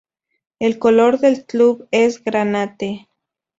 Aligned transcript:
El 0.57 0.79
color 0.79 1.19
del 1.19 1.45
club 1.45 1.87
es 1.91 2.23
granate. 2.23 3.07